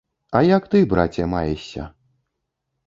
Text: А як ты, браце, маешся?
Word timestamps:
А 0.37 0.39
як 0.45 0.63
ты, 0.71 0.81
браце, 0.93 1.29
маешся? 1.37 1.89